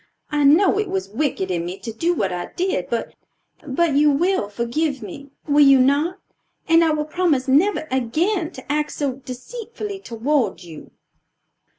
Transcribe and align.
I 0.31 0.43
know 0.43 0.79
it 0.79 0.89
was 0.89 1.09
wicked 1.11 1.51
in 1.51 1.63
me 1.63 1.77
to 1.77 1.93
do 1.93 2.15
what 2.15 2.33
I 2.33 2.47
did, 2.55 2.87
but 2.89 3.13
you 3.93 4.09
will 4.09 4.49
forgive 4.49 5.03
me, 5.03 5.29
will 5.47 5.61
you 5.63 5.79
not? 5.79 6.17
And 6.67 6.83
I 6.83 6.89
will 6.89 7.05
promise 7.05 7.47
never 7.47 7.87
again 7.91 8.49
to 8.53 8.71
act 8.71 8.93
so 8.93 9.13
deceitfully 9.17 9.99
toward 9.99 10.63
you." 10.63 10.89